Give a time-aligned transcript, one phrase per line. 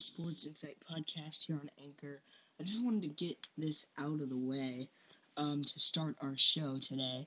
[0.00, 2.22] Sports Insight podcast here on Anchor.
[2.58, 4.88] I just wanted to get this out of the way
[5.36, 7.26] um, to start our show today.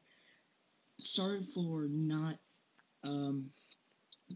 [1.00, 2.38] Sorry for not
[3.04, 3.50] um,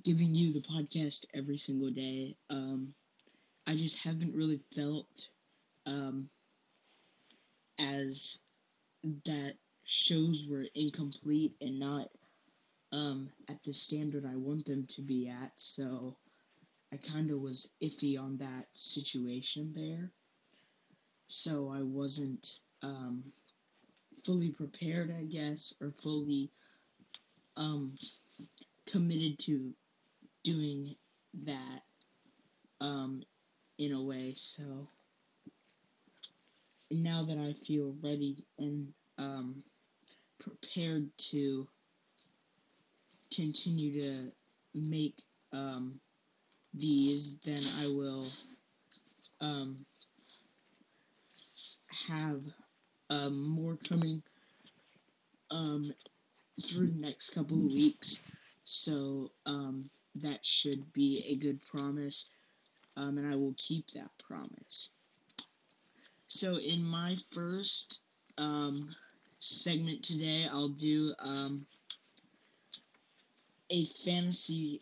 [0.04, 2.36] giving you the podcast every single day.
[2.50, 2.94] Um,
[3.66, 5.30] I just haven't really felt
[5.88, 6.30] um,
[7.80, 8.42] as
[9.26, 12.10] that shows were incomplete and not
[12.92, 15.52] um, at the standard I want them to be at.
[15.56, 16.16] So
[16.94, 20.12] I kind of was iffy on that situation there.
[21.28, 22.48] So I wasn't
[22.82, 23.24] um,
[24.26, 26.50] fully prepared, I guess, or fully
[27.58, 27.94] um,
[28.86, 29.74] committed to
[30.44, 30.88] doing
[31.46, 31.82] that
[32.80, 33.22] um,
[33.78, 34.32] in a way.
[34.34, 34.88] So
[36.90, 39.64] now that I feel ready and um,
[40.40, 41.68] prepared to
[43.36, 44.30] continue to
[44.90, 45.16] make
[45.52, 46.00] um,
[46.80, 48.24] these, then I will
[49.42, 49.76] um,
[52.10, 52.44] have
[53.10, 54.22] um, more coming
[55.52, 55.92] um,
[56.62, 58.22] through the next couple of weeks.
[58.64, 59.84] So um,
[60.16, 62.30] that should be a good promise,
[62.98, 64.92] um, and I will keep that promise.
[66.28, 68.02] So in my first
[68.38, 68.90] um,
[69.38, 71.14] segment today, I'll do
[73.70, 74.80] a fantasy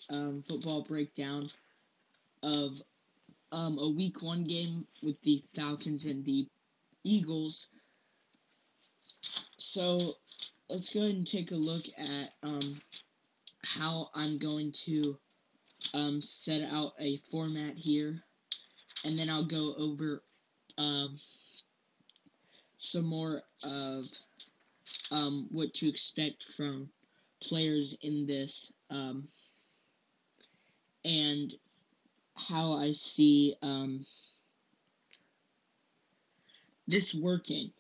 [0.48, 1.44] football breakdown
[2.46, 2.80] of
[3.52, 6.48] um, a week one game with the Falcons and the
[7.04, 7.72] Eagles.
[9.58, 9.98] So
[10.70, 12.60] let's go ahead and take a look at um,
[13.64, 15.18] how I'm going to
[15.94, 18.22] um, set out a format here,
[19.06, 20.22] and then I'll go over
[20.78, 21.18] um,
[22.78, 24.06] some more of
[25.12, 26.90] um, what to expect from
[27.42, 29.28] players in this, um,
[31.04, 31.54] and
[32.36, 34.02] how I see um,
[36.88, 37.72] this working.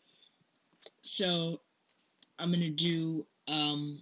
[1.01, 1.61] So
[2.39, 4.01] I'm gonna do um,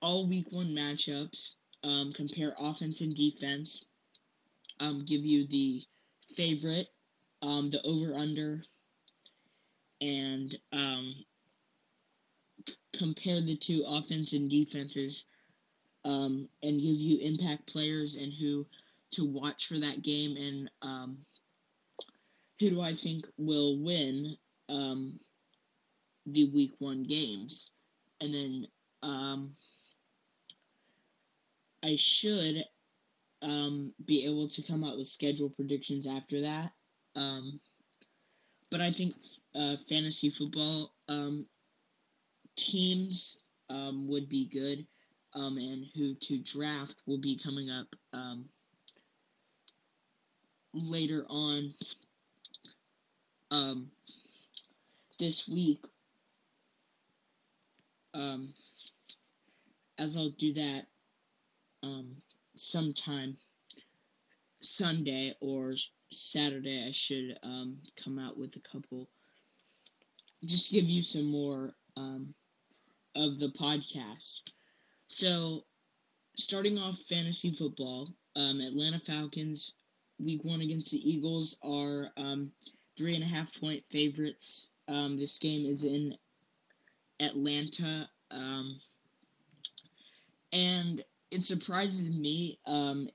[0.00, 3.84] all week one matchups, um, compare offense and defense,
[4.80, 5.82] um, give you the
[6.34, 6.88] favorite,
[7.42, 8.60] um, the over under,
[10.00, 11.14] and um,
[12.98, 15.26] compare the two offense and defenses,
[16.04, 18.66] and give you impact players and who
[19.14, 21.18] to watch for that game and um,
[22.60, 24.36] who do I think will win
[24.68, 25.18] um,
[26.26, 27.72] the week one games.
[28.20, 28.66] And then
[29.02, 29.52] um,
[31.84, 32.64] I should
[33.42, 36.72] um, be able to come out with schedule predictions after that.
[37.16, 37.60] Um,
[38.70, 39.14] but I think
[39.54, 41.46] uh, fantasy football um,
[42.56, 44.86] teams would be good,
[45.34, 48.46] um, and who to draft will be coming up um,
[50.74, 51.68] later on
[53.50, 53.90] um,
[55.18, 55.84] this week.
[58.12, 58.46] Um,
[59.98, 60.86] as I'll do that
[61.82, 62.16] um,
[62.56, 63.34] sometime
[64.60, 65.74] Sunday or
[66.10, 69.08] Saturday, I should um, come out with a couple.
[70.44, 72.34] Just give you some more um,
[73.14, 74.50] of the podcast.
[75.06, 75.64] So,
[76.36, 79.76] starting off fantasy football, um, Atlanta Falcons
[80.18, 82.52] week one against the Eagles are um,
[82.96, 84.70] three and a half point favorites.
[84.88, 86.16] Um, this game is in
[87.20, 88.78] Atlanta, um,
[90.52, 93.08] and it surprises me, um,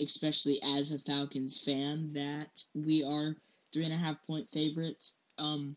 [0.00, 3.36] especially as a Falcons fan, that we are
[3.72, 5.16] three and a half point favorites.
[5.38, 5.76] Um,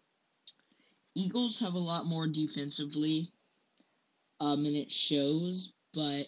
[1.16, 3.28] Eagles have a lot more defensively,
[4.40, 6.28] um, and it shows, but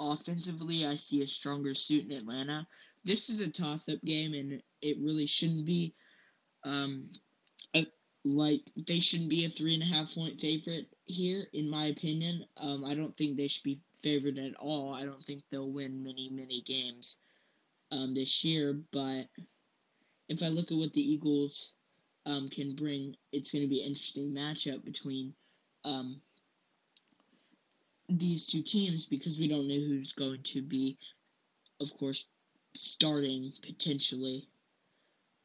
[0.00, 2.66] offensively, I see a stronger suit in Atlanta
[3.08, 5.94] this is a toss up game, and it really shouldn't be.
[6.64, 7.08] Um,
[7.74, 7.86] a,
[8.24, 12.44] like they shouldn't be a three and a half point favorite here, in my opinion.
[12.58, 14.94] Um, I don't think they should be favored at all.
[14.94, 17.18] I don't think they'll win many many games
[17.90, 18.78] um, this year.
[18.92, 19.26] But
[20.28, 21.74] if I look at what the Eagles
[22.26, 25.32] um, can bring, it's going to be an interesting matchup between
[25.84, 26.20] um,
[28.08, 30.98] these two teams because we don't know who's going to be,
[31.80, 32.26] of course,
[32.78, 34.48] starting potentially.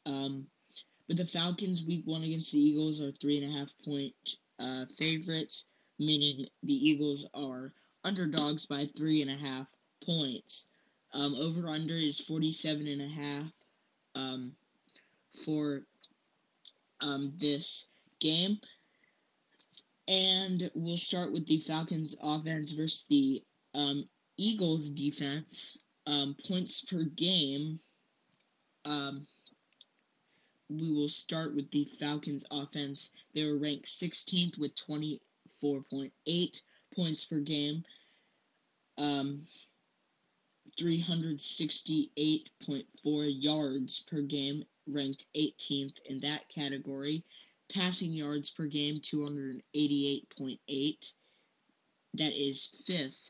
[0.06, 0.48] Um,
[1.08, 4.14] but the Falcons, week one against the Eagles, are three and a half point
[4.60, 5.70] uh, favorites,
[6.00, 9.70] meaning the Eagles are underdogs by three and a half
[10.06, 10.70] points.
[11.14, 13.52] Um, over under is 47 and a half
[14.16, 14.56] um,
[15.46, 15.84] for
[17.02, 18.60] um, this game.
[20.08, 23.42] And we'll start with the Falcons offense versus the
[23.74, 24.08] um,
[24.38, 27.78] Eagles defense um, points per game
[28.86, 29.26] Um,
[30.70, 33.12] we will start with the Falcons offense.
[33.34, 36.62] They were ranked 16th with 24.8
[36.96, 37.84] points per game.
[38.98, 39.42] Um,
[40.80, 47.24] 368.4 yards per game, ranked 18th in that category.
[47.74, 51.16] Passing yards per game, 288.8.
[52.16, 53.23] That is fifth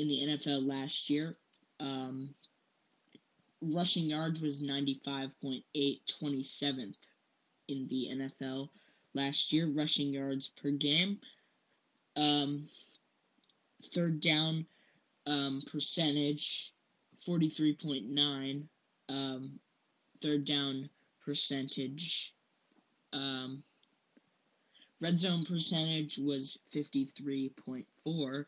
[0.00, 1.34] in the NFL last year.
[1.78, 2.34] Um,
[3.60, 7.08] rushing yards was 95.8, 27th
[7.68, 8.70] in the NFL
[9.14, 9.66] last year.
[9.68, 11.20] Rushing yards per game.
[12.16, 12.62] Um,
[13.82, 14.64] third down
[15.26, 16.72] um, percentage,
[17.16, 18.62] 43.9.
[19.10, 19.60] Um,
[20.22, 20.88] third down
[21.26, 22.34] percentage.
[23.12, 23.62] Um,
[25.02, 28.46] red zone percentage was 53.4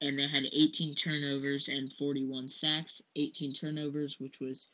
[0.00, 3.02] and they had 18 turnovers and 41 sacks.
[3.16, 4.72] 18 turnovers, which was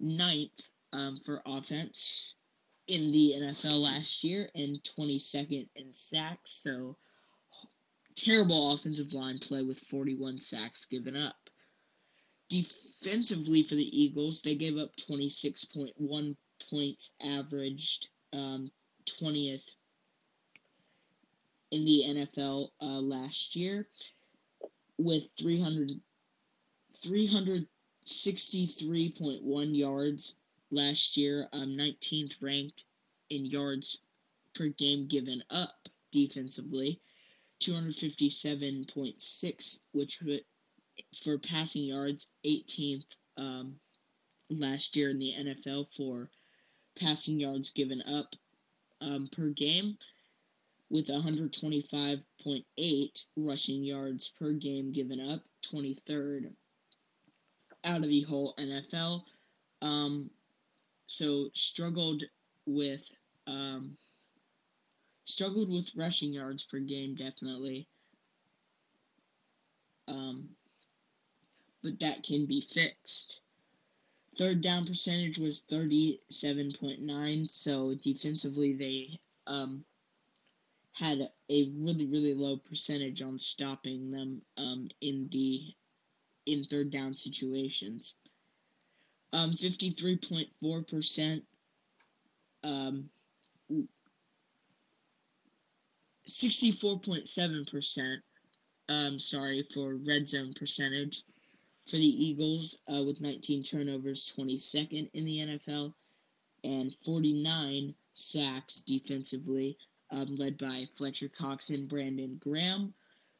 [0.00, 2.36] ninth um, for offense
[2.88, 6.50] in the NFL last year, and 22nd in sacks.
[6.50, 6.96] So
[8.16, 11.36] terrible offensive line play with 41 sacks given up.
[12.48, 16.36] Defensively for the Eagles, they gave up 26.1
[16.70, 18.68] points, averaged um,
[19.06, 19.70] 20th
[21.70, 23.86] in the NFL uh, last year
[24.98, 25.90] with 300,
[26.92, 30.38] 363.1 yards
[30.70, 32.84] last year, um, 19th ranked
[33.30, 33.98] in yards
[34.54, 37.00] per game given up defensively,
[37.60, 40.22] 257.6, which
[41.22, 43.78] for passing yards, 18th um,
[44.50, 46.30] last year in the NFL for
[46.98, 48.34] passing yards given up
[49.00, 49.98] um, per game
[50.90, 55.40] with 125.8 rushing yards per game given up,
[55.72, 56.52] 23rd
[57.84, 59.20] out of the whole NFL.
[59.82, 60.30] Um,
[61.06, 62.22] so struggled
[62.66, 63.14] with
[63.46, 63.96] um,
[65.24, 67.86] struggled with rushing yards per game definitely.
[70.08, 70.48] Um,
[71.82, 73.42] but that can be fixed.
[74.36, 79.84] Third down percentage was 37.9, so defensively they um,
[80.94, 85.74] had a really really low percentage on stopping them um, in the
[86.46, 88.16] in third down situations.
[89.32, 91.42] Um, 53.4%.
[92.62, 93.10] Um,
[96.28, 98.16] 64.7%.
[98.88, 101.22] Um, sorry for red zone percentage
[101.86, 105.92] for the Eagles uh, with 19 turnovers, 22nd in the NFL,
[106.62, 109.76] and 49 sacks defensively
[110.10, 112.94] um, led by Fletcher Cox and Brandon Graham,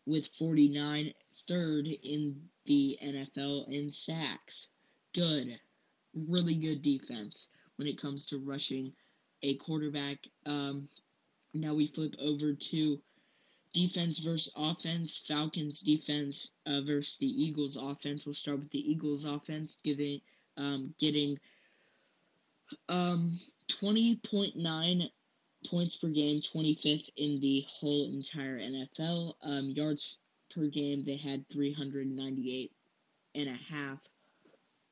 [0.06, 1.12] with 49,
[1.48, 4.70] third in the NFL in sacks.
[5.14, 5.58] Good,
[6.14, 8.92] really good defense when it comes to rushing
[9.42, 10.18] a quarterback.
[10.46, 10.88] Um,
[11.52, 13.00] now we flip over to
[13.72, 15.18] defense versus offense.
[15.18, 18.26] Falcons defense uh, versus the Eagles offense.
[18.26, 20.20] We'll start with the Eagles offense, giving
[20.56, 21.38] um, getting
[22.88, 23.30] um,
[23.68, 25.10] 20.9
[25.68, 29.34] points per game, 25th in the whole entire NFL.
[29.42, 30.18] Um, yards
[30.54, 32.72] per game, they had 398
[33.34, 34.00] and a half.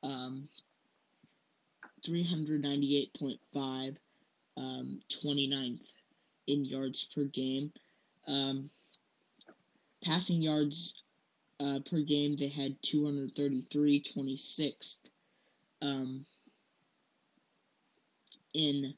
[0.03, 0.47] Um,
[2.05, 3.97] 398.5,
[4.57, 5.95] um, 29th
[6.47, 7.71] in yards per game.
[8.27, 8.69] Um,
[10.03, 11.03] passing yards
[11.59, 15.11] uh, per game, they had 233, 26th
[15.81, 16.25] um,
[18.53, 18.93] in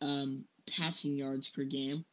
[0.00, 2.04] um, passing yards per game.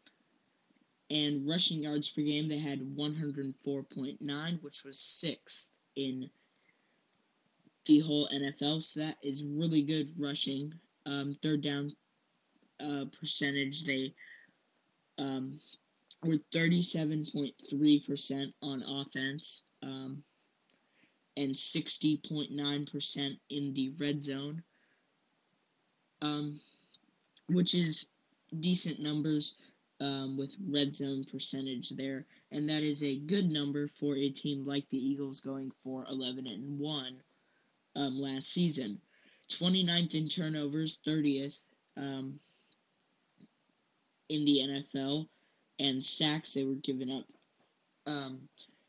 [1.09, 6.29] And rushing yards per game, they had 104.9, which was sixth in
[7.85, 8.81] the whole NFL.
[8.81, 10.71] So that is really good rushing.
[11.05, 11.89] Um, third down
[12.79, 14.13] uh, percentage, they
[15.19, 15.55] um,
[16.23, 20.23] were 37.3% on offense um,
[21.37, 24.63] and 60.9% in the red zone.
[26.21, 26.57] Um,
[27.47, 28.07] which is
[28.59, 34.15] decent numbers um, with red zone percentage there, and that is a good number for
[34.15, 37.21] a team like the Eagles going for 11 and 1
[37.95, 38.99] um, last season.
[39.49, 42.39] 29th in turnovers, 30th um,
[44.29, 45.27] in the NFL,
[45.79, 47.25] and sacks they were given up
[48.07, 48.41] um,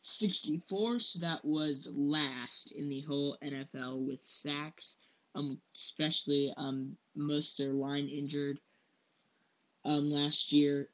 [0.02, 7.58] 64, so that was last in the whole NFL with sacks um, especially um, most
[7.58, 8.60] their line injured
[9.84, 10.86] um, last year.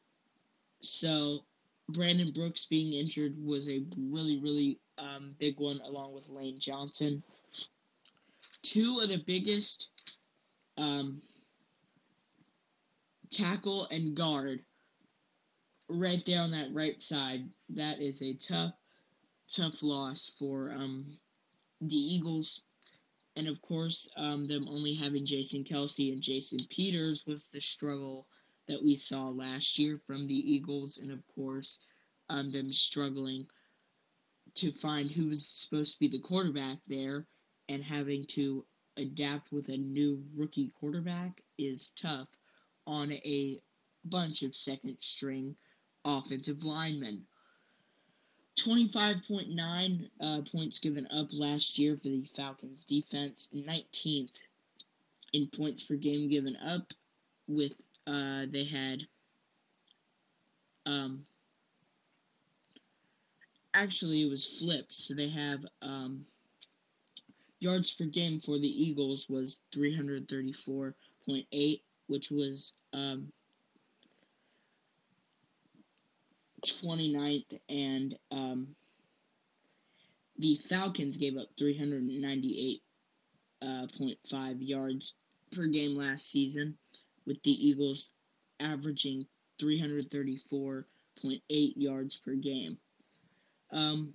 [0.81, 1.45] So
[1.89, 7.23] Brandon Brooks being injured was a really, really um, big one, along with Lane Johnson.
[8.63, 9.91] two of the biggest
[10.77, 11.21] um,
[13.31, 14.63] tackle and guard
[15.89, 17.45] right there on that right side.
[17.71, 18.75] That is a tough,
[19.49, 21.07] tough loss for um,
[21.81, 22.65] the Eagles.
[23.37, 28.27] And of course, um, them only having Jason Kelce and Jason Peters was the struggle
[28.69, 30.99] that we saw last year from the Eagles.
[30.99, 31.87] And of course,
[32.29, 33.47] um, them struggling
[34.55, 37.27] to find who was supposed to be the quarterback there
[37.69, 38.65] and having to
[38.97, 42.29] adapt with a new rookie quarterback is tough
[42.87, 43.59] on a
[44.05, 45.57] bunch of second string
[46.05, 47.27] offensive linemen.
[48.65, 54.43] 25.9 uh, points given up last year for the Falcons defense, 19th
[55.33, 56.93] in points per game given up
[57.47, 59.03] with uh, they had
[60.87, 61.25] um,
[63.75, 66.23] actually it was flipped so they have um,
[67.61, 73.33] yards per game for the Eagles was 334.8 which was um,
[76.63, 78.75] 29th, and um,
[80.39, 82.81] the Falcons gave up 398.5
[83.63, 83.87] uh,
[84.59, 85.19] yards
[85.53, 86.79] per game last season,
[87.27, 88.15] with the Eagles
[88.61, 89.27] averaging
[89.61, 92.79] 334.8 yards per game.
[93.73, 94.15] Um,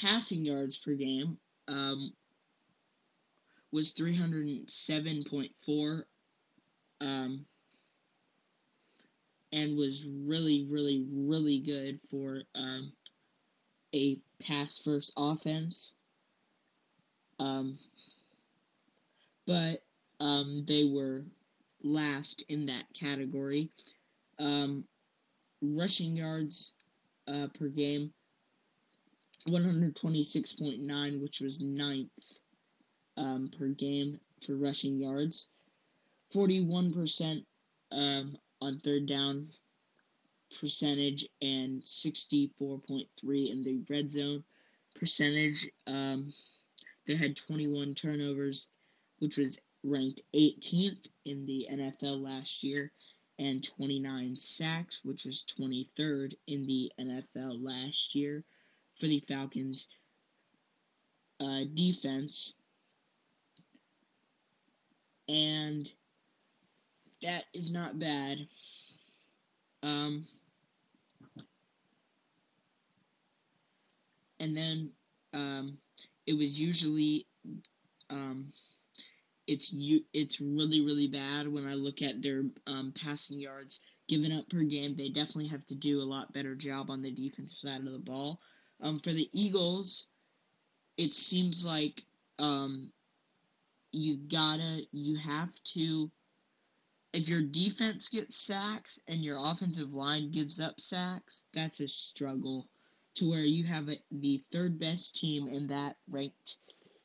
[0.00, 1.38] passing yards per game
[1.68, 2.12] um,
[3.72, 6.02] was 307.4
[7.00, 7.46] um,
[9.54, 12.92] and was really, really, really good for um,
[13.94, 15.96] a pass first offense.
[17.38, 17.74] Um,
[19.46, 19.82] but
[20.18, 21.22] um, they were
[21.84, 23.70] last in that category.
[24.40, 24.84] Um,
[25.62, 26.74] rushing yards
[27.28, 28.12] uh, per game,
[29.48, 32.40] 126.9, which was ninth
[33.16, 35.48] um, per game for rushing yards.
[36.34, 37.44] 41%
[37.92, 39.48] um, on third down
[40.58, 43.06] percentage and 64.3
[43.52, 44.42] in the red zone
[44.94, 45.70] percentage.
[45.86, 46.26] Um,
[47.06, 48.68] they had 21 turnovers,
[49.18, 52.90] which was ranked 18th in the NFL last year,
[53.38, 58.44] and 29 sacks, which was 23rd in the NFL last year
[58.94, 59.88] for the Falcons'
[61.40, 62.54] uh, defense.
[65.28, 65.92] And
[67.24, 68.38] that is not bad.
[69.82, 70.22] Um,
[74.40, 74.92] and then
[75.34, 75.78] um,
[76.26, 77.26] it was usually
[78.10, 78.46] um,
[79.46, 79.74] it's
[80.12, 84.62] it's really really bad when I look at their um, passing yards given up per
[84.62, 84.94] game.
[84.96, 87.98] They definitely have to do a lot better job on the defensive side of the
[87.98, 88.40] ball.
[88.82, 90.08] Um, for the Eagles,
[90.96, 92.00] it seems like
[92.38, 92.92] um,
[93.92, 96.10] you gotta you have to
[97.14, 102.66] if your defense gets sacks and your offensive line gives up sacks, that's a struggle
[103.14, 106.56] to where you have a, the third best team in that ranked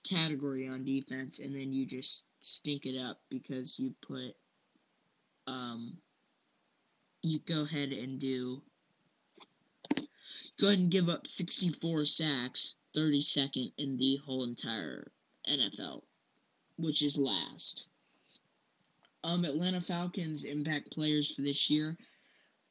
[0.04, 4.36] category on defense and then you just stink it up because you put
[5.46, 5.98] um
[7.22, 8.62] you go ahead and do
[10.60, 15.12] go ahead and give up 64 sacks 32nd in the whole entire
[15.48, 16.02] NFL
[16.78, 17.90] which is last
[19.24, 21.98] um, Atlanta Falcons impact players for this year.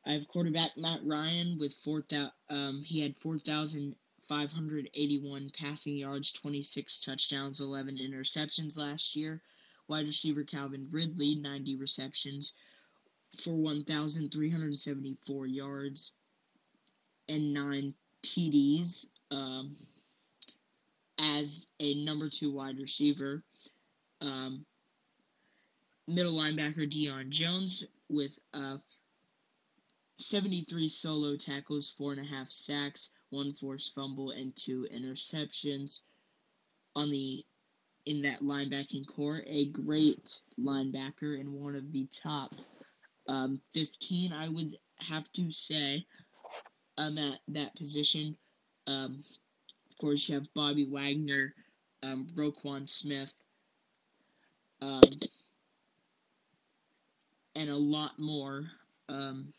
[0.07, 2.33] I have quarterback Matt Ryan with four thousand.
[2.50, 9.17] Um, he had four thousand five hundred eighty-one passing yards, twenty-six touchdowns, eleven interceptions last
[9.17, 9.43] year.
[9.88, 12.55] Wide receiver Calvin Ridley, ninety receptions
[13.43, 16.12] for one thousand three hundred seventy-four yards
[17.28, 19.07] and nine TDs.
[19.31, 19.73] Um,
[21.19, 23.43] as a number two wide receiver.
[24.21, 24.64] Um,
[26.09, 28.79] middle linebacker Deion Jones with uh,
[30.17, 36.03] 73 solo tackles, four and a half sacks, one forced fumble, and two interceptions
[36.97, 37.45] on the
[38.07, 39.43] in that linebacking corps.
[39.47, 42.53] A great linebacker and one of the top
[43.29, 46.07] um, 15, I would have to say,
[46.97, 48.37] um, at that position.
[48.87, 49.21] Um,
[49.91, 51.55] of course, you have Bobby Wagner,
[52.03, 53.45] um, Roquan Smith,
[54.81, 55.03] um,
[57.59, 58.65] and a lot more
[59.09, 59.53] um,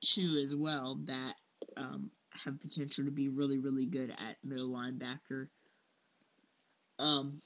[0.00, 1.34] too as well that
[1.76, 5.48] um, have potential to be really really good at middle linebacker.
[6.98, 7.38] Um,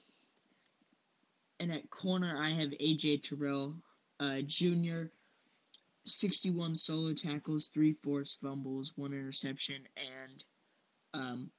[1.61, 3.75] and at corner, I have AJ Terrell
[4.21, 5.07] uh, Jr.
[6.07, 10.45] 61 solo tackles, three forced fumbles, one interception, and
[11.15, 11.51] um,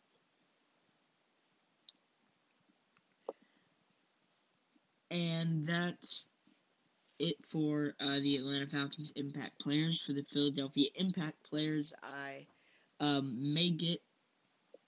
[5.09, 6.27] and that's
[7.19, 10.01] it for uh, the Atlanta Falcons impact players.
[10.01, 12.45] For the Philadelphia impact players, I
[12.99, 14.01] um, may get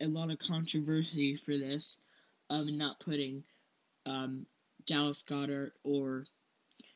[0.01, 2.00] a lot of controversy for this,
[2.50, 3.43] um, not putting
[4.05, 4.46] um,
[4.86, 6.25] Dallas Goedert or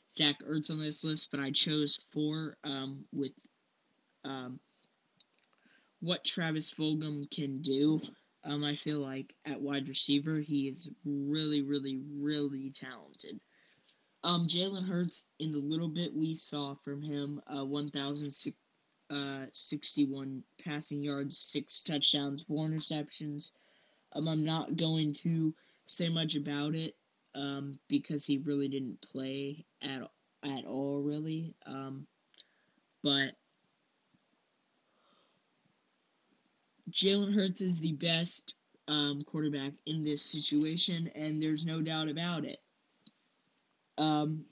[0.09, 3.47] Zach Ertz on this list, but I chose four um, with
[4.23, 4.59] um,
[5.99, 7.99] what Travis Fulgham can do.
[8.43, 13.39] Um, I feel like at wide receiver, he is really, really, really talented.
[14.23, 21.01] Um, Jalen Hurts, in the little bit we saw from him, uh, 1,061 uh, passing
[21.01, 23.51] yards, six touchdowns, four interceptions.
[24.13, 26.95] Um, I'm not going to say much about it
[27.33, 30.03] um, because he really didn't play at
[30.43, 31.55] at all, really.
[31.65, 32.05] Um,
[33.03, 33.33] but
[36.91, 38.55] Jalen Hurts is the best
[38.87, 42.59] um, quarterback in this situation, and there's no doubt about it.
[43.97, 44.45] Um,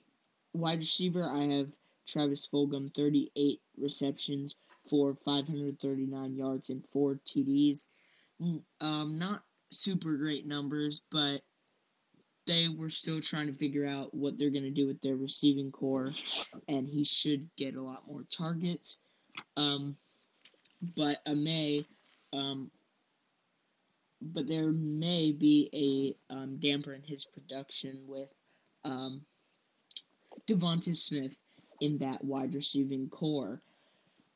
[0.53, 1.73] wide receiver, I have
[2.07, 4.57] Travis Fulgham, 38 receptions
[4.89, 7.87] for 539 yards and four TDs.
[8.41, 11.41] Mm, um, not super great numbers, but
[12.47, 15.69] they were still trying to figure out what they're going to do with their receiving
[15.69, 16.09] corps,
[16.67, 18.99] and he should get a lot more targets.
[19.55, 19.95] Um,
[20.95, 21.81] but a May
[22.33, 22.71] um,
[24.21, 25.69] but there may be
[26.29, 28.33] a um, damper in his production with
[28.83, 29.21] um,
[30.47, 31.39] Devonta Smith
[31.81, 33.61] in that wide receiving corps.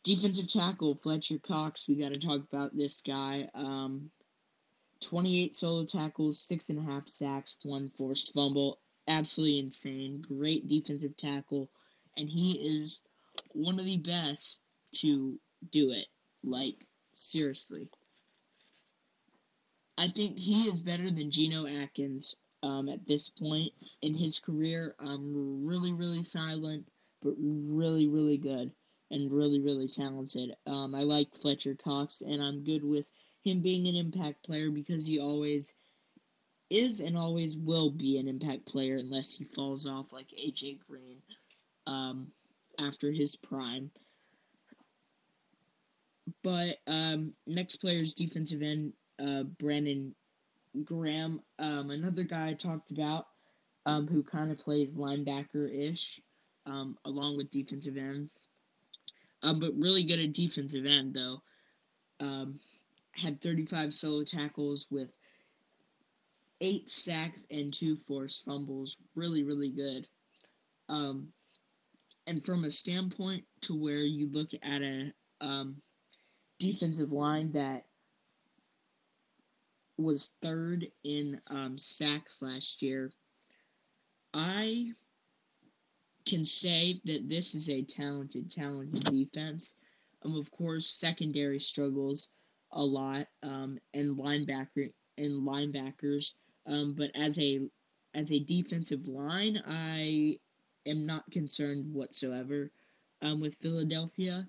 [0.04, 3.50] Defensive tackle Fletcher Cox, we got to talk about this guy.
[3.54, 4.12] Um,
[5.02, 8.80] 28 solo tackles, six and a half sacks, one forced fumble.
[9.08, 10.22] Absolutely insane.
[10.22, 11.70] Great defensive tackle,
[12.16, 13.02] and he is
[13.54, 15.38] one of the best to
[15.72, 16.06] do it.
[16.44, 17.90] Like Seriously.
[19.98, 24.96] I think he is better than Geno Atkins um, at this point in his career.
[25.00, 26.88] Um, really, really silent,
[27.22, 28.72] but really, really good
[29.12, 30.56] and really, really talented.
[30.66, 33.10] Um, I like Fletcher Cox, and I'm good with
[33.44, 35.76] him being an impact player because he always
[36.70, 41.22] is and always will be an impact player unless he falls off like AJ Green
[41.86, 42.32] um,
[42.80, 43.92] after his prime.
[46.42, 50.16] But um, next player is defensive end uh, Brandon
[50.84, 53.28] Graham, um, another guy I talked about
[53.86, 56.20] um, who kind of plays linebacker ish
[56.66, 58.30] um, along with defensive end.
[59.44, 61.42] Um, but really good at defensive end, though.
[62.20, 62.60] Um,
[63.16, 65.10] had 35 solo tackles with
[66.62, 68.98] eight sacks and two forced fumbles.
[69.16, 70.10] Really, really good.
[70.88, 71.28] Um,
[72.26, 75.82] and from a standpoint to where you look at a um,
[76.60, 77.86] defensive line that
[80.04, 83.12] was third in um, sacks last year.
[84.34, 84.88] I
[86.28, 89.76] can say that this is a talented, talented defense.
[90.26, 92.30] Um, of course, secondary struggles
[92.72, 96.34] a lot, um, and linebacker and linebackers.
[96.66, 97.60] Um, but as a
[98.16, 100.38] as a defensive line, I
[100.86, 102.72] am not concerned whatsoever
[103.22, 104.48] um, with Philadelphia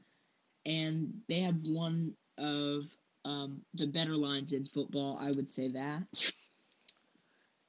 [0.67, 2.85] and they have one of
[3.25, 5.19] um, the better lines in football.
[5.21, 6.33] I would say that.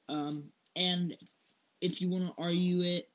[0.08, 1.16] Um, and
[1.80, 3.08] if you want to argue it,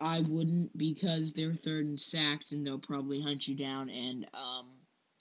[0.00, 4.66] I wouldn't because they're third in sacks and they'll probably hunt you down and um,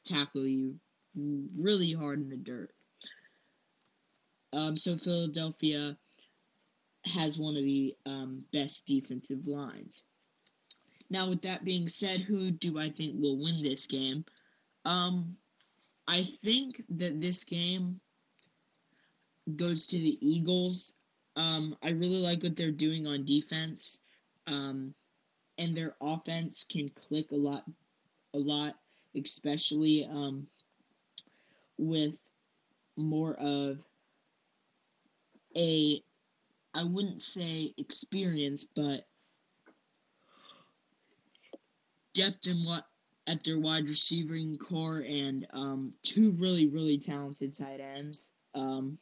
[0.03, 0.79] tackle you
[1.15, 2.71] really hard in the dirt.
[4.51, 5.97] Um, so Philadelphia
[7.05, 10.03] has one of the um, best defensive lines.
[11.09, 14.25] Now, with that being said, who do I think will win this game?
[14.85, 15.27] Um,
[16.07, 17.99] I think that this game
[19.55, 20.95] goes to the Eagles.
[21.35, 24.01] Um, I really like what they're doing on defense.
[24.47, 24.93] Um,
[25.57, 27.63] and their offense can click a lot,
[28.33, 28.75] a lot,
[29.15, 30.47] especially um,
[31.77, 32.19] with
[32.97, 33.85] more of
[35.55, 36.01] a,
[36.75, 39.05] I wouldn't say experience, but
[42.13, 42.83] depth in what
[43.27, 48.33] at their wide receiving corps and um, two really really talented tight ends.
[48.55, 48.97] Um,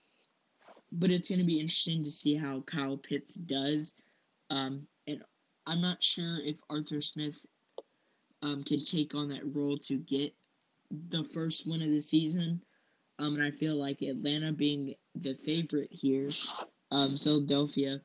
[0.91, 3.95] but it's going to be interesting to see how Kyle Pitts does.
[4.49, 5.23] Um, and
[5.65, 7.45] I'm not sure if Arthur Smith
[8.41, 10.33] um, can take on that role to get
[11.09, 12.61] the first win of the season.
[13.19, 16.27] Um, and I feel like Atlanta being the favorite here,
[16.91, 18.01] um, Philadelphia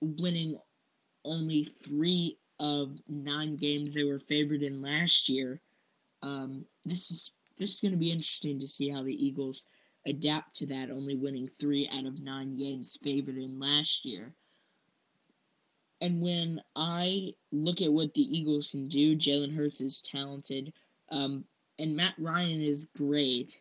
[0.00, 0.56] winning
[1.24, 5.60] only three of nine games they were favored in last year.
[6.22, 9.66] Um, this is this is going to be interesting to see how the Eagles
[10.06, 14.32] adapt to that, only winning three out of nine games favored in last year.
[16.00, 20.72] And when I look at what the Eagles can do, Jalen Hurts is talented,
[21.10, 21.44] um,
[21.78, 23.60] and Matt Ryan is great.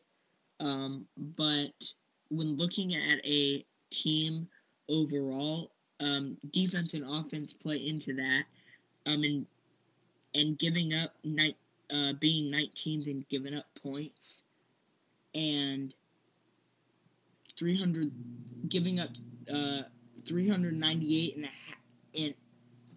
[0.61, 1.71] Um, but
[2.29, 4.47] when looking at a team
[4.87, 8.43] overall, um, defense and offense play into that.
[9.05, 9.45] Um, and
[10.35, 11.55] and giving up night,
[11.91, 14.43] uh, being 19th and giving up points,
[15.33, 15.93] and
[17.57, 18.11] 300,
[18.69, 19.09] giving up
[19.51, 19.81] uh,
[20.25, 21.75] 398 and a half,
[22.15, 22.33] and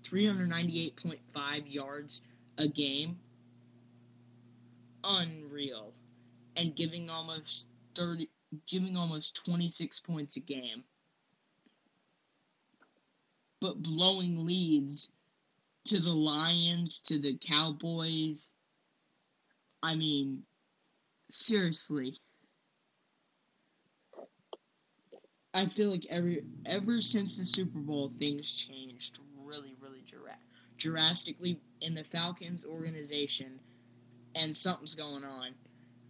[0.02, 2.22] 398.5 yards
[2.58, 3.18] a game.
[5.04, 5.92] Unreal.
[6.56, 8.28] And giving almost 30
[8.66, 10.84] giving almost 26 points a game.
[13.60, 15.10] But blowing leads
[15.92, 18.54] to the Lions, to the Cowboys.
[19.82, 20.44] I mean,
[21.28, 22.14] seriously.
[25.52, 30.02] I feel like every ever since the Super Bowl, things changed really, really
[30.78, 33.60] drastically in the Falcons organization,
[34.34, 35.48] and something's going on.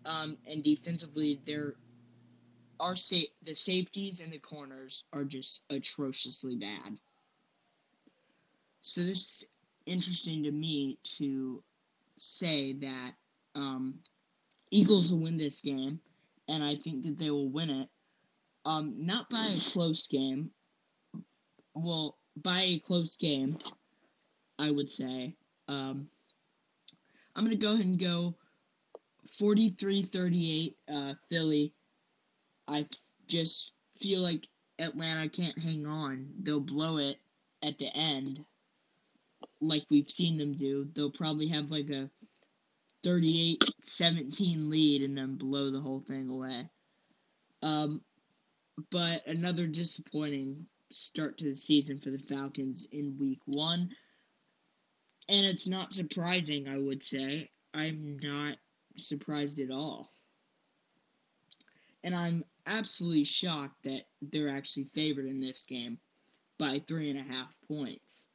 [0.04, 1.74] Um, and defensively, they're
[2.78, 7.00] our sa- the safeties and the corners are just atrociously bad.
[8.80, 9.51] So this is
[9.86, 11.62] interesting to me to
[12.16, 13.12] say that
[13.54, 13.98] um,
[14.70, 16.00] Eagles will win this game,
[16.48, 17.88] and I think that they will win it.
[18.64, 20.50] Um, not by a close game.
[21.74, 23.58] Well, by a close game,
[24.58, 25.34] I would say.
[25.68, 26.08] Um,
[27.34, 28.34] I'm going to go ahead and go
[29.38, 31.72] 43 38 uh, Philly.
[32.68, 32.86] I
[33.26, 34.46] just feel like
[34.78, 36.26] Atlanta can't hang on.
[36.42, 37.16] They'll blow it
[37.62, 38.44] at the end,
[39.62, 40.88] like we've seen them do.
[40.94, 42.10] They'll probably have like a
[43.04, 46.68] 38 17 lead and then blow the whole thing away.
[47.62, 48.02] Um,
[48.90, 53.90] but another disappointing start to the season for the Falcons in week one.
[55.28, 57.48] And it's not surprising, I would say.
[57.72, 58.56] I'm not
[58.96, 60.10] surprised at all.
[62.04, 65.98] And I'm absolutely shocked that they're actually favored in this game
[66.58, 68.28] by three and a half points.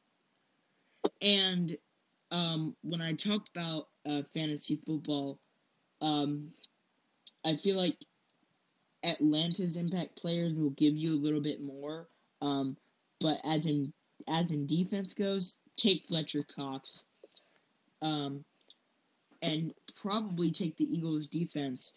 [1.20, 1.76] And
[2.30, 5.38] um, when I talk about uh, fantasy football,
[6.00, 6.50] um,
[7.44, 7.96] I feel like
[9.04, 12.08] Atlanta's impact players will give you a little bit more.
[12.40, 12.76] Um,
[13.20, 13.92] but as in
[14.28, 17.04] as in defense goes, take Fletcher Cox,
[18.02, 18.44] um,
[19.42, 21.94] and probably take the Eagles' defense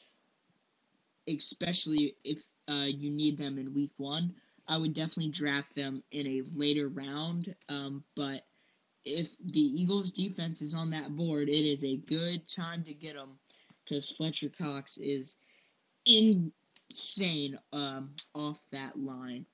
[1.28, 4.34] especially if uh, you need them in week one.
[4.68, 7.54] I would definitely draft them in a later round.
[7.70, 8.42] Um, but
[9.06, 13.16] if the Eagles defense is on that board, it is a good time to get
[13.16, 13.40] them
[13.84, 15.38] because Fletcher Cox is
[16.06, 19.46] insane um, off that line.